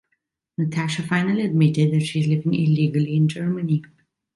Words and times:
Natasha 0.57 1.03
finally 1.03 1.43
admitted 1.45 1.93
that 1.93 2.01
she 2.01 2.21
is 2.21 2.27
living 2.27 2.55
illegally 2.55 3.15
in 3.15 3.27
Germany. 3.27 3.83